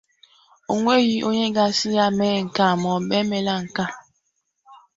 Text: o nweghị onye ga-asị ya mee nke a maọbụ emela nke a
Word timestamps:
o 0.71 0.73
nweghị 0.79 1.17
onye 1.29 1.45
ga-asị 1.55 1.89
ya 1.97 2.05
mee 2.17 2.37
nke 2.45 2.61
a 2.71 2.73
maọbụ 2.81 3.13
emela 3.21 3.53
nke 3.63 3.81
a 3.87 3.89